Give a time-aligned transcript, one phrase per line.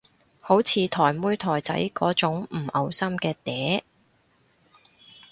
[0.39, 3.83] 好似台妹台仔嗰種唔嘔心嘅嗲